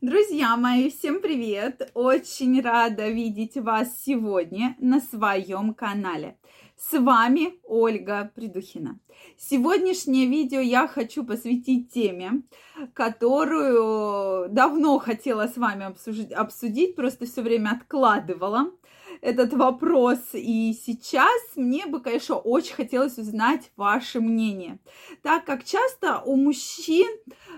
Друзья 0.00 0.56
мои, 0.56 0.90
всем 0.90 1.20
привет! 1.20 1.90
Очень 1.92 2.60
рада 2.62 3.08
видеть 3.08 3.56
вас 3.56 4.00
сегодня 4.00 4.76
на 4.78 5.00
своем 5.00 5.74
канале. 5.74 6.38
С 6.76 6.96
вами 6.96 7.54
Ольга 7.64 8.30
Придухина. 8.32 9.00
Сегодняшнее 9.36 10.26
видео 10.26 10.60
я 10.60 10.86
хочу 10.86 11.24
посвятить 11.24 11.92
теме, 11.92 12.42
которую 12.94 14.48
давно 14.50 15.00
хотела 15.00 15.48
с 15.48 15.56
вами 15.56 15.86
обсудить, 15.86 16.30
обсудить 16.30 16.94
просто 16.94 17.26
все 17.26 17.42
время 17.42 17.70
откладывала 17.70 18.70
этот 19.20 19.52
вопрос. 19.52 20.18
И 20.32 20.72
сейчас 20.72 21.40
мне 21.56 21.86
бы, 21.86 22.00
конечно, 22.00 22.36
очень 22.36 22.74
хотелось 22.74 23.18
узнать 23.18 23.70
ваше 23.76 24.20
мнение, 24.20 24.78
так 25.22 25.44
как 25.44 25.64
часто 25.64 26.20
у 26.24 26.36
мужчин 26.36 27.08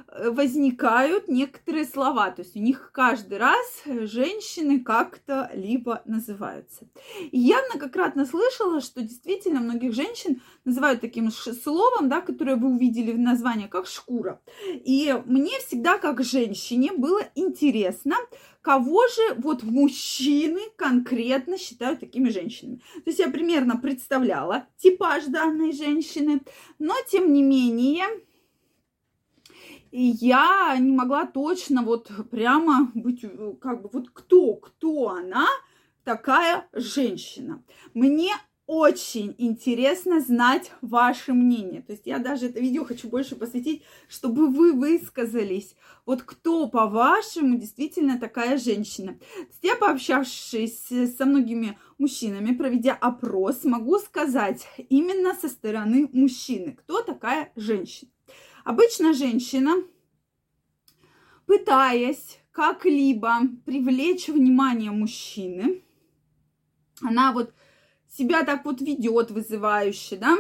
э, 0.08 0.30
возникают 0.30 1.28
некоторые 1.28 1.84
слова, 1.84 2.30
то 2.30 2.42
есть 2.42 2.56
у 2.56 2.60
них 2.60 2.90
каждый 2.92 3.38
раз 3.38 3.66
женщины 3.86 4.80
как-то 4.80 5.50
либо 5.54 6.02
называются. 6.04 6.86
И 7.30 7.38
я 7.38 7.62
многократно 7.70 8.26
слышала, 8.26 8.80
что 8.80 9.02
действительно 9.02 9.60
многих 9.60 9.94
женщин 9.94 10.42
называют 10.64 11.00
таким 11.00 11.30
словом, 11.30 12.08
да, 12.08 12.20
которое 12.20 12.56
вы 12.56 12.68
увидели 12.68 13.12
в 13.12 13.18
названии, 13.18 13.66
как 13.66 13.86
шкура. 13.86 14.40
И 14.66 15.14
мне 15.26 15.58
всегда, 15.60 15.98
как 15.98 16.22
женщине, 16.22 16.92
было 16.92 17.20
интересно, 17.34 18.16
кого 18.62 19.06
же 19.08 19.34
вот 19.38 19.62
мужчины 19.62 20.60
конкретно 20.76 21.58
считают 21.58 22.00
такими 22.00 22.28
женщинами. 22.28 22.78
То 22.96 23.02
есть 23.06 23.18
я 23.18 23.30
примерно 23.30 23.76
представляла 23.76 24.66
типаж 24.76 25.24
данной 25.26 25.72
женщины, 25.72 26.42
но 26.78 26.94
тем 27.10 27.32
не 27.32 27.42
менее 27.42 28.06
я 29.92 30.76
не 30.78 30.92
могла 30.92 31.26
точно 31.26 31.82
вот 31.82 32.10
прямо 32.30 32.90
быть, 32.94 33.24
как 33.60 33.82
бы 33.82 33.90
вот 33.92 34.10
кто, 34.10 34.54
кто 34.54 35.08
она 35.08 35.46
такая 36.04 36.68
женщина. 36.72 37.62
Мне 37.94 38.32
очень 38.72 39.34
интересно 39.38 40.20
знать 40.20 40.70
ваше 40.80 41.32
мнение. 41.32 41.82
То 41.82 41.90
есть 41.90 42.06
я 42.06 42.20
даже 42.20 42.46
это 42.46 42.60
видео 42.60 42.84
хочу 42.84 43.08
больше 43.08 43.34
посвятить, 43.34 43.82
чтобы 44.06 44.46
вы 44.46 44.72
высказались. 44.72 45.74
Вот 46.06 46.22
кто, 46.22 46.68
по-вашему, 46.68 47.58
действительно 47.58 48.16
такая 48.20 48.58
женщина. 48.58 49.18
Я, 49.60 49.74
пообщавшись 49.74 50.86
со 50.86 51.26
многими 51.26 51.80
мужчинами, 51.98 52.54
проведя 52.54 52.94
опрос, 52.94 53.64
могу 53.64 53.98
сказать 53.98 54.68
именно 54.88 55.34
со 55.34 55.48
стороны 55.48 56.08
мужчины, 56.12 56.76
кто 56.78 57.02
такая 57.02 57.50
женщина. 57.56 58.12
Обычно 58.64 59.14
женщина, 59.14 59.82
пытаясь 61.44 62.38
как-либо 62.52 63.40
привлечь 63.66 64.28
внимание 64.28 64.92
мужчины, 64.92 65.82
она 67.02 67.32
вот 67.32 67.52
себя 68.10 68.44
так 68.44 68.64
вот 68.64 68.80
ведет 68.80 69.30
вызывающе, 69.30 70.16
да, 70.16 70.36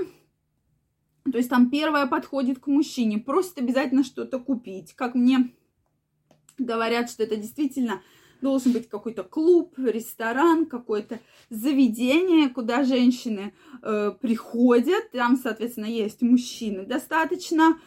то 1.30 1.38
есть 1.38 1.50
там 1.50 1.70
первая 1.70 2.06
подходит 2.06 2.58
к 2.58 2.66
мужчине, 2.66 3.18
просит 3.18 3.58
обязательно 3.58 4.04
что-то 4.04 4.38
купить. 4.38 4.94
Как 4.94 5.14
мне 5.14 5.52
говорят, 6.58 7.10
что 7.10 7.22
это 7.22 7.36
действительно 7.36 8.02
должен 8.40 8.72
быть 8.72 8.88
какой-то 8.88 9.22
клуб, 9.22 9.74
ресторан, 9.76 10.66
какое-то 10.66 11.20
заведение, 11.50 12.48
куда 12.48 12.84
женщины 12.84 13.52
э, 13.82 14.12
приходят. 14.18 15.10
Там, 15.12 15.36
соответственно, 15.36 15.86
есть 15.86 16.22
мужчины 16.22 16.86
достаточно 16.86 17.78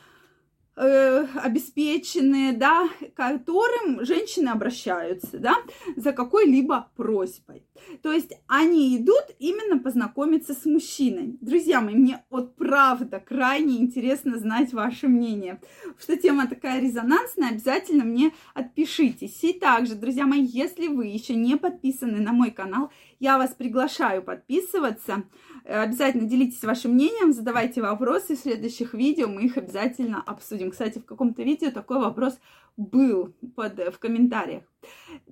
э, 0.75 1.25
обеспеченные, 1.35 2.53
да, 2.53 2.87
к 2.99 3.13
которым 3.15 4.05
женщины 4.05 4.49
обращаются, 4.49 5.37
да, 5.37 5.55
за 5.95 6.13
какой-либо 6.13 6.89
просьбой. 6.95 7.65
То 8.01 8.11
есть 8.11 8.31
они 8.47 8.97
идут 8.97 9.25
именно 9.39 9.79
познакомиться 9.79 10.53
с 10.53 10.65
мужчиной. 10.65 11.37
Друзья 11.41 11.81
мои, 11.81 11.95
мне 11.95 12.23
вот 12.29 12.55
правда 12.55 13.19
крайне 13.19 13.77
интересно 13.77 14.37
знать 14.37 14.73
ваше 14.73 15.07
мнение. 15.07 15.61
Что 15.99 16.17
тема 16.17 16.47
такая 16.47 16.81
резонансная, 16.81 17.49
обязательно 17.49 18.03
мне 18.03 18.31
отпишитесь. 18.53 19.43
И 19.43 19.53
также, 19.53 19.95
друзья 19.95 20.25
мои, 20.25 20.43
если 20.43 20.87
вы 20.87 21.07
еще 21.07 21.35
не 21.35 21.57
подписаны 21.57 22.19
на 22.19 22.31
мой 22.31 22.51
канал, 22.51 22.91
я 23.19 23.37
вас 23.37 23.53
приглашаю 23.53 24.23
подписываться. 24.23 25.23
Обязательно 25.65 26.27
делитесь 26.27 26.63
вашим 26.63 26.91
мнением, 26.91 27.31
задавайте 27.31 27.81
вопросы. 27.81 28.35
В 28.35 28.39
следующих 28.39 28.93
видео 28.93 29.27
мы 29.27 29.43
их 29.43 29.57
обязательно 29.57 30.21
обсудим. 30.21 30.71
Кстати, 30.71 30.99
в 30.99 31.05
каком-то 31.05 31.41
видео 31.41 31.71
такой 31.71 31.99
вопрос 31.99 32.37
был 32.75 33.33
под, 33.55 33.77
в 33.93 33.97
комментариях. 33.97 34.63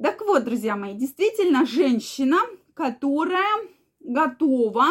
Так 0.01 0.21
вот, 0.21 0.45
друзья 0.45 0.77
мои, 0.77 0.95
действительно, 0.95 1.65
женщина, 1.65 2.37
которая 2.73 3.67
готова 3.99 4.85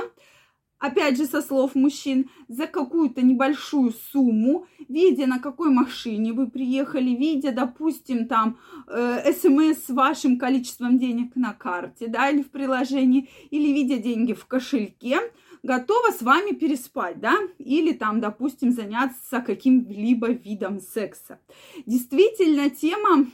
опять 0.80 1.16
же, 1.16 1.26
со 1.26 1.42
слов 1.42 1.74
мужчин, 1.74 2.28
за 2.48 2.66
какую-то 2.66 3.22
небольшую 3.22 3.92
сумму, 3.92 4.66
видя, 4.88 5.26
на 5.26 5.38
какой 5.38 5.70
машине 5.70 6.32
вы 6.32 6.50
приехали, 6.50 7.10
видя, 7.10 7.52
допустим, 7.52 8.26
там 8.26 8.58
э, 8.88 9.32
смс 9.32 9.84
с 9.86 9.91
вашим 9.91 10.38
количеством 10.38 10.98
денег 10.98 11.36
на 11.36 11.52
карте, 11.52 12.08
да, 12.08 12.30
или 12.30 12.42
в 12.42 12.50
приложении, 12.50 13.28
или 13.50 13.72
видя 13.72 13.98
деньги 13.98 14.32
в 14.32 14.46
кошельке, 14.46 15.20
готова 15.62 16.10
с 16.12 16.22
вами 16.22 16.52
переспать, 16.52 17.20
да, 17.20 17.36
или 17.58 17.92
там, 17.92 18.20
допустим, 18.20 18.72
заняться 18.72 19.41
каким-либо 19.41 20.28
видом 20.28 20.80
секса. 20.80 21.38
Действительно, 21.86 22.70
тема 22.70 23.26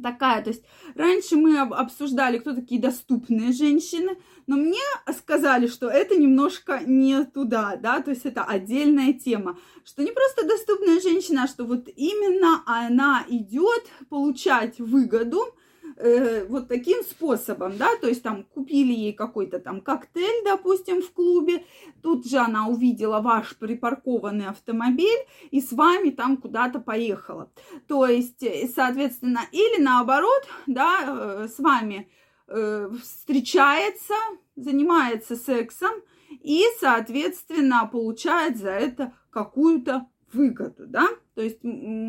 такая, 0.00 0.42
то 0.42 0.50
есть 0.50 0.64
раньше 0.94 1.36
мы 1.36 1.58
обсуждали, 1.58 2.38
кто 2.38 2.54
такие 2.54 2.80
доступные 2.80 3.52
женщины, 3.52 4.16
но 4.46 4.56
мне 4.56 4.80
сказали, 5.16 5.66
что 5.66 5.88
это 5.88 6.16
немножко 6.16 6.80
не 6.84 7.24
туда, 7.24 7.76
да, 7.76 8.00
то 8.00 8.10
есть 8.10 8.26
это 8.26 8.44
отдельная 8.44 9.12
тема, 9.12 9.58
что 9.84 10.02
не 10.02 10.12
просто 10.12 10.46
доступная 10.46 11.00
женщина, 11.00 11.44
а 11.44 11.48
что 11.48 11.64
вот 11.64 11.88
именно 11.96 12.62
она 12.66 13.24
идет 13.28 13.86
получать 14.08 14.78
выгоду, 14.78 15.54
э, 15.96 16.44
вот 16.48 16.68
таким 16.68 17.02
способом, 17.02 17.76
да, 17.76 17.96
то 18.00 18.08
есть 18.08 18.22
там 18.22 18.44
купили 18.44 18.92
ей 18.92 19.12
какой-то 19.12 19.58
там 19.58 19.80
коктейль, 19.80 20.44
допустим, 20.44 21.02
в 21.02 21.10
клубе, 21.12 21.64
тут 22.02 22.26
же 22.26 22.38
она 22.38 22.68
увидела 22.68 23.20
ваш 23.20 23.56
припаркованный 23.56 24.48
автомобиль 24.48 25.26
и 25.50 25.60
с 25.60 25.72
вами 25.72 26.10
там 26.10 26.36
куда-то 26.36 26.80
поехала. 26.80 27.50
То 27.86 28.06
есть, 28.06 28.42
э, 28.42 28.68
соответственно, 28.74 29.40
или 29.52 29.80
наоборот, 29.80 30.48
да, 30.66 31.04
э, 31.06 31.48
с 31.48 31.58
вами 31.58 32.10
э, 32.48 32.90
встречается, 33.02 34.14
занимается 34.56 35.36
сексом 35.36 35.92
и, 36.30 36.64
соответственно, 36.80 37.88
получает 37.90 38.56
за 38.56 38.70
это 38.70 39.12
какую-то 39.30 40.06
выгоду, 40.32 40.86
да? 40.86 41.08
То 41.34 41.42
есть, 41.42 41.58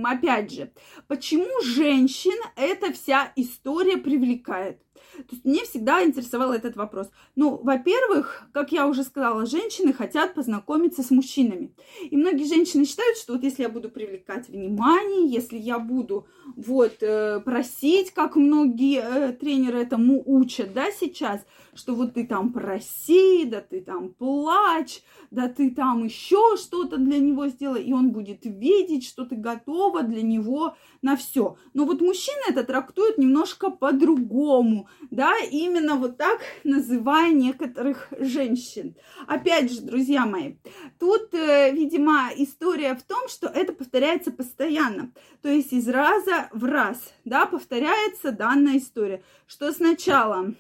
опять 0.05 0.51
же, 0.51 0.71
почему 1.07 1.61
женщин 1.63 2.37
эта 2.55 2.91
вся 2.93 3.31
история 3.35 3.97
привлекает? 3.97 4.81
То 5.27 5.35
есть 5.35 5.45
мне 5.45 5.63
всегда 5.63 6.03
интересовал 6.03 6.51
этот 6.51 6.75
вопрос. 6.75 7.09
Ну, 7.35 7.59
во-первых, 7.63 8.47
как 8.51 8.71
я 8.71 8.87
уже 8.87 9.03
сказала, 9.03 9.45
женщины 9.45 9.93
хотят 9.93 10.33
познакомиться 10.33 11.03
с 11.03 11.11
мужчинами. 11.11 11.73
И 12.09 12.17
многие 12.17 12.45
женщины 12.45 12.85
считают, 12.85 13.17
что 13.17 13.33
вот 13.33 13.43
если 13.43 13.63
я 13.63 13.69
буду 13.69 13.89
привлекать 13.89 14.49
внимание, 14.49 15.27
если 15.27 15.57
я 15.57 15.79
буду 15.79 16.27
вот 16.55 16.97
э, 17.01 17.39
просить, 17.39 18.11
как 18.11 18.35
многие 18.35 19.01
э, 19.01 19.33
тренеры 19.33 19.79
этому 19.79 20.21
учат, 20.25 20.73
да, 20.73 20.91
сейчас, 20.91 21.45
что 21.73 21.95
вот 21.95 22.13
ты 22.13 22.25
там 22.25 22.51
проси, 22.51 23.45
да 23.45 23.61
ты 23.61 23.81
там 23.81 24.09
плачь, 24.09 25.01
да 25.31 25.47
ты 25.47 25.71
там 25.71 26.03
еще 26.03 26.57
что-то 26.57 26.97
для 26.97 27.19
него 27.19 27.47
сделай, 27.47 27.83
и 27.83 27.93
он 27.93 28.11
будет 28.11 28.39
видеть, 28.43 29.05
что 29.05 29.25
ты 29.25 29.35
готова 29.35 30.03
для 30.03 30.21
него 30.21 30.75
на 31.01 31.15
все. 31.15 31.57
Но 31.73 31.85
вот 31.85 32.01
мужчины 32.01 32.41
это 32.49 32.63
трактуют 32.63 33.17
немножко 33.17 33.69
по-другому, 33.69 34.89
да, 35.11 35.37
именно 35.51 35.97
вот 35.97 36.17
так 36.17 36.39
называя 36.63 37.31
некоторых 37.31 38.07
женщин. 38.17 38.95
Опять 39.27 39.71
же, 39.71 39.81
друзья 39.81 40.25
мои, 40.25 40.55
тут, 40.99 41.33
э, 41.33 41.71
видимо, 41.71 42.29
история 42.35 42.95
в 42.95 43.03
том, 43.03 43.27
что 43.27 43.47
это 43.47 43.73
повторяется 43.73 44.31
постоянно, 44.31 45.11
то 45.41 45.49
есть 45.49 45.73
из 45.73 45.87
раза 45.87 46.49
в 46.53 46.63
раз, 46.63 46.97
да, 47.25 47.45
повторяется 47.45 48.31
данная 48.31 48.77
история, 48.77 49.21
что 49.47 49.71
сначала 49.73 50.55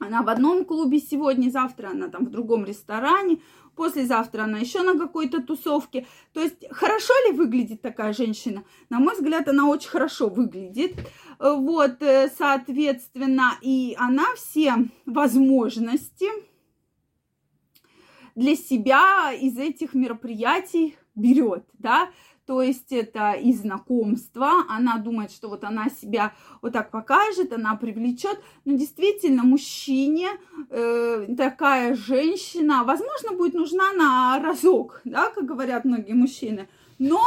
она 0.00 0.22
в 0.22 0.28
одном 0.28 0.64
клубе 0.64 0.98
сегодня, 0.98 1.50
завтра 1.50 1.90
она 1.90 2.08
там 2.08 2.24
в 2.24 2.30
другом 2.30 2.64
ресторане, 2.64 3.40
послезавтра 3.76 4.44
она 4.44 4.58
еще 4.58 4.82
на 4.82 4.98
какой-то 4.98 5.42
тусовке. 5.42 6.06
То 6.32 6.40
есть 6.40 6.64
хорошо 6.70 7.12
ли 7.26 7.32
выглядит 7.32 7.82
такая 7.82 8.12
женщина? 8.12 8.64
На 8.88 8.98
мой 8.98 9.14
взгляд, 9.14 9.46
она 9.48 9.68
очень 9.68 9.90
хорошо 9.90 10.28
выглядит. 10.28 10.96
Вот, 11.38 12.02
э, 12.02 12.30
соответственно, 12.36 13.52
и 13.60 13.94
она 13.98 14.24
все 14.34 14.88
возможности 15.06 16.28
для 18.34 18.56
себя 18.56 19.32
из 19.32 19.58
этих 19.58 19.94
мероприятий 19.94 20.96
берет, 21.14 21.64
да, 21.74 22.10
то 22.50 22.62
есть 22.62 22.90
это 22.90 23.34
и 23.34 23.52
знакомство, 23.52 24.64
она 24.68 24.98
думает, 24.98 25.30
что 25.30 25.48
вот 25.48 25.62
она 25.62 25.88
себя 25.88 26.32
вот 26.62 26.72
так 26.72 26.90
покажет, 26.90 27.52
она 27.52 27.76
привлечет, 27.76 28.40
но 28.64 28.76
действительно 28.76 29.44
мужчине 29.44 30.30
э, 30.68 31.28
такая 31.38 31.94
женщина, 31.94 32.82
возможно, 32.82 33.36
будет 33.36 33.54
нужна 33.54 33.92
на 33.92 34.40
разок, 34.42 35.00
да, 35.04 35.30
как 35.30 35.44
говорят 35.46 35.84
многие 35.84 36.14
мужчины, 36.14 36.68
но 36.98 37.22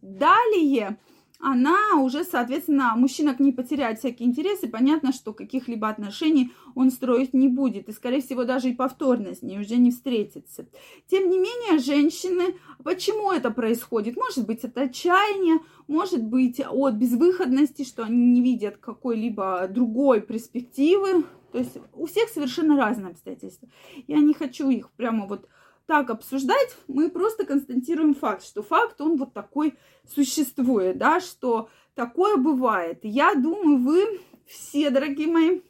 далее 0.00 0.96
она 1.44 2.00
уже, 2.00 2.22
соответственно, 2.22 2.94
мужчина 2.96 3.34
к 3.34 3.40
ней 3.40 3.52
потеряет 3.52 3.98
всякие 3.98 4.28
интересы, 4.28 4.68
понятно, 4.68 5.12
что 5.12 5.32
каких-либо 5.32 5.88
отношений 5.88 6.52
он 6.76 6.92
строить 6.92 7.34
не 7.34 7.48
будет, 7.48 7.88
и, 7.88 7.92
скорее 7.92 8.22
всего, 8.22 8.44
даже 8.44 8.70
и 8.70 8.74
повторно 8.74 9.34
с 9.34 9.42
ней 9.42 9.58
уже 9.58 9.74
не 9.76 9.90
встретится. 9.90 10.68
Тем 11.08 11.28
не 11.28 11.38
менее, 11.38 11.80
женщины, 11.80 12.54
почему 12.84 13.32
это 13.32 13.50
происходит? 13.50 14.16
Может 14.16 14.46
быть, 14.46 14.60
это 14.62 14.82
отчаяние, 14.82 15.58
может 15.88 16.22
быть, 16.22 16.60
от 16.60 16.94
безвыходности, 16.94 17.82
что 17.82 18.04
они 18.04 18.24
не 18.24 18.40
видят 18.40 18.76
какой-либо 18.76 19.66
другой 19.68 20.20
перспективы, 20.20 21.24
то 21.50 21.58
есть 21.58 21.76
у 21.92 22.06
всех 22.06 22.28
совершенно 22.28 22.76
разные 22.76 23.10
обстоятельства. 23.10 23.68
Я 24.06 24.18
не 24.18 24.32
хочу 24.32 24.70
их 24.70 24.90
прямо 24.92 25.26
вот 25.26 25.48
так 25.86 26.10
обсуждать, 26.10 26.76
мы 26.88 27.10
просто 27.10 27.44
констатируем 27.44 28.14
факт, 28.14 28.44
что 28.44 28.62
факт, 28.62 29.00
он 29.00 29.16
вот 29.16 29.32
такой 29.32 29.74
существует, 30.14 30.98
да, 30.98 31.20
что 31.20 31.68
такое 31.94 32.36
бывает. 32.36 33.00
Я 33.02 33.34
думаю, 33.34 33.78
вы 33.78 34.20
все, 34.46 34.90
дорогие 34.90 35.28
мои, 35.28 35.60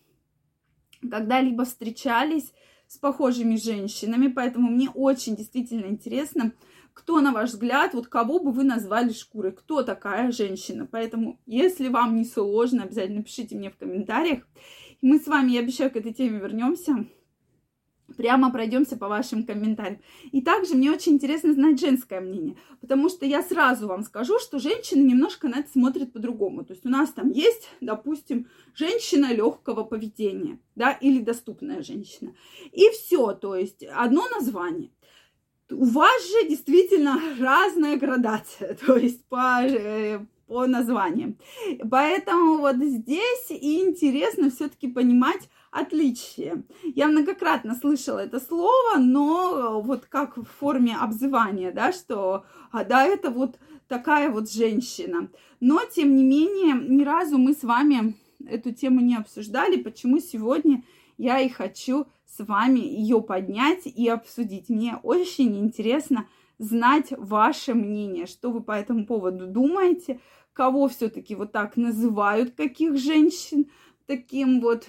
когда-либо 1.00 1.64
встречались 1.64 2.53
с 2.87 2.99
похожими 2.99 3.56
женщинами, 3.56 4.29
поэтому 4.29 4.70
мне 4.70 4.91
очень 4.91 5.35
действительно 5.35 5.87
интересно, 5.87 6.53
кто, 6.93 7.20
на 7.20 7.32
ваш 7.32 7.50
взгляд, 7.50 7.94
вот 7.94 8.08
кого 8.08 8.38
бы 8.38 8.53
вы 8.53 8.65
назвали 8.65 9.12
шкурой, 9.12 9.53
кто 9.53 9.82
такая 9.82 10.31
женщина. 10.31 10.87
Поэтому, 10.91 11.41
если 11.47 11.88
вам 11.88 12.17
не 12.17 12.25
сложно, 12.25 12.82
обязательно 12.82 13.23
пишите 13.23 13.56
мне 13.56 13.70
в 13.70 13.79
комментариях. 13.79 14.47
Мы 15.00 15.19
с 15.19 15.26
вами, 15.26 15.53
я 15.53 15.61
обещаю, 15.61 15.91
к 15.91 15.97
этой 15.97 16.12
теме 16.12 16.38
вернемся 16.38 17.06
прямо 18.17 18.50
пройдемся 18.50 18.97
по 18.97 19.09
вашим 19.09 19.44
комментариям. 19.44 20.00
И 20.31 20.41
также 20.41 20.75
мне 20.75 20.91
очень 20.91 21.12
интересно 21.12 21.53
знать 21.53 21.81
женское 21.81 22.20
мнение, 22.20 22.56
потому 22.81 23.09
что 23.09 23.26
я 23.26 23.43
сразу 23.43 23.87
вам 23.88 24.03
скажу, 24.03 24.38
что 24.38 24.59
женщины 24.59 25.03
немножко 25.03 25.49
на 25.49 25.61
это 25.61 25.70
смотрят 25.70 26.12
по-другому. 26.12 26.64
То 26.64 26.73
есть 26.73 26.87
у 26.87 26.88
нас 26.88 27.11
там 27.11 27.31
есть, 27.31 27.69
допустим, 27.81 28.47
женщина 28.75 29.32
легкого 29.32 29.85
поведения, 29.85 30.59
да, 30.76 30.93
или 30.93 31.20
доступная 31.20 31.82
женщина. 31.82 32.35
И 32.73 32.88
все, 32.91 33.32
то 33.32 33.55
есть 33.55 33.85
одно 33.85 34.29
название. 34.29 34.91
У 35.70 35.85
вас 35.85 36.31
же 36.31 36.49
действительно 36.49 37.20
разная 37.38 37.97
градация, 37.97 38.75
то 38.87 38.97
есть 38.97 39.25
по, 39.26 39.62
э, 39.62 40.20
по 40.47 40.67
названиям. 40.67 41.38
Поэтому 41.91 42.58
вот 42.58 42.76
здесь 42.76 43.47
и 43.50 43.81
интересно 43.81 44.50
все-таки 44.50 44.88
понимать, 44.88 45.49
отличие. 45.73 46.63
Я 46.85 47.09
многократно 47.09 47.75
слышала 47.75 48.19
это 48.21 48.39
слово, 48.39 48.99
но 48.99 49.81
вот 49.81 50.05
как 50.07 50.37
в 50.37 50.45
форме 50.45 50.97
обзывания, 50.97 51.73
да, 51.73 51.93
что 51.93 52.45
а, 52.71 52.85
да, 52.85 53.05
это 53.05 53.31
вот 53.31 53.59
такая 53.89 54.31
вот 54.31 54.51
женщина. 54.51 55.29
Но, 55.61 55.81
тем 55.93 56.15
не 56.15 56.23
менее, 56.23 56.75
ни 56.75 57.03
разу 57.03 57.39
мы 57.39 57.55
с 57.55 57.63
вами 57.63 58.15
эту 58.47 58.73
тему 58.73 59.01
не 59.01 59.17
обсуждали, 59.17 59.77
почему 59.77 60.21
сегодня 60.21 60.85
я 61.17 61.41
и 61.41 61.49
хочу 61.49 62.07
с 62.27 62.45
вами 62.45 62.81
ее 62.81 63.23
поднять 63.23 63.87
и 63.87 64.09
обсудить. 64.09 64.69
Мне 64.69 64.99
очень 65.03 65.59
интересно 65.59 66.29
знать 66.59 67.13
ваше 67.17 67.75
мнение, 67.75 68.27
что 68.27 68.51
вы 68.51 68.63
по 68.63 68.73
этому 68.73 69.07
поводу 69.07 69.47
думаете, 69.47 70.21
кого 70.53 70.89
все-таки 70.89 71.35
вот 71.35 71.53
так 71.53 71.77
называют, 71.77 72.55
каких 72.55 72.97
женщин 72.99 73.71
таким 74.07 74.61
вот 74.61 74.89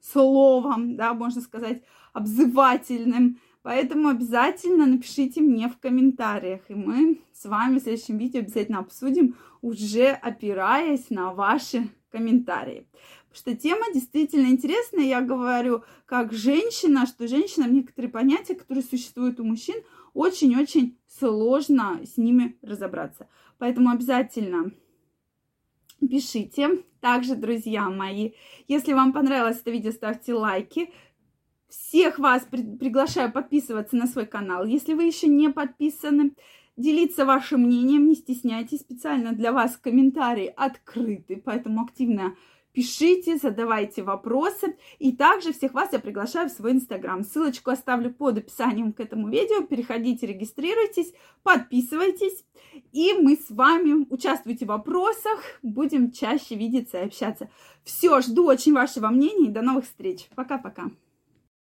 словом, 0.00 0.96
да, 0.96 1.14
можно 1.14 1.40
сказать, 1.40 1.82
обзывательным. 2.12 3.40
Поэтому 3.62 4.08
обязательно 4.08 4.86
напишите 4.86 5.40
мне 5.40 5.68
в 5.68 5.78
комментариях, 5.78 6.62
и 6.68 6.74
мы 6.74 7.20
с 7.32 7.44
вами 7.44 7.78
в 7.78 7.82
следующем 7.82 8.16
видео 8.16 8.40
обязательно 8.40 8.78
обсудим, 8.78 9.36
уже 9.60 10.10
опираясь 10.10 11.10
на 11.10 11.32
ваши 11.32 11.88
комментарии. 12.10 12.86
Потому 13.28 13.34
что 13.34 13.56
тема 13.56 13.84
действительно 13.92 14.46
интересная. 14.46 15.04
Я 15.04 15.20
говорю 15.20 15.82
как 16.06 16.32
женщина, 16.32 17.06
что 17.06 17.28
женщина, 17.28 17.68
некоторые 17.68 18.10
понятия, 18.10 18.54
которые 18.54 18.82
существуют 18.82 19.38
у 19.38 19.44
мужчин, 19.44 19.76
очень-очень 20.14 20.96
сложно 21.18 22.00
с 22.04 22.16
ними 22.16 22.56
разобраться. 22.62 23.28
Поэтому 23.58 23.90
обязательно 23.90 24.72
пишите. 26.06 26.84
Также, 27.00 27.36
друзья 27.36 27.88
мои, 27.90 28.32
если 28.66 28.92
вам 28.92 29.12
понравилось 29.12 29.60
это 29.60 29.70
видео, 29.70 29.92
ставьте 29.92 30.34
лайки. 30.34 30.92
Всех 31.68 32.18
вас 32.18 32.46
при 32.50 32.62
приглашаю 32.62 33.30
подписываться 33.30 33.96
на 33.96 34.06
свой 34.06 34.26
канал, 34.26 34.64
если 34.64 34.94
вы 34.94 35.04
еще 35.04 35.28
не 35.28 35.50
подписаны. 35.50 36.32
Делиться 36.76 37.24
вашим 37.24 37.62
мнением, 37.62 38.08
не 38.08 38.14
стесняйтесь. 38.14 38.80
Специально 38.80 39.32
для 39.32 39.52
вас 39.52 39.76
комментарии 39.76 40.52
открыты, 40.56 41.42
поэтому 41.44 41.82
активно 41.82 42.36
пишите, 42.78 43.38
задавайте 43.38 44.04
вопросы. 44.04 44.76
И 45.00 45.10
также 45.10 45.52
всех 45.52 45.74
вас 45.74 45.92
я 45.92 45.98
приглашаю 45.98 46.48
в 46.48 46.52
свой 46.52 46.70
инстаграм. 46.70 47.24
Ссылочку 47.24 47.72
оставлю 47.72 48.14
под 48.14 48.38
описанием 48.38 48.92
к 48.92 49.00
этому 49.00 49.28
видео. 49.28 49.62
Переходите, 49.62 50.28
регистрируйтесь, 50.28 51.12
подписывайтесь. 51.42 52.44
И 52.92 53.14
мы 53.14 53.34
с 53.34 53.50
вами 53.50 54.06
участвуйте 54.08 54.64
в 54.64 54.68
вопросах. 54.68 55.40
Будем 55.64 56.12
чаще 56.12 56.54
видеться 56.54 56.98
и 56.98 57.06
общаться. 57.06 57.50
Все, 57.82 58.20
жду 58.20 58.46
очень 58.46 58.74
вашего 58.74 59.08
мнения 59.08 59.48
и 59.48 59.52
до 59.52 59.62
новых 59.62 59.84
встреч. 59.84 60.28
Пока-пока. 60.36 60.88